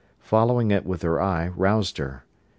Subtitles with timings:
[0.21, 2.23] Following it with her eye roused her.